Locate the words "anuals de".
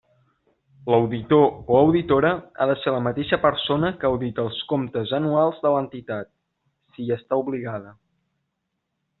5.21-5.75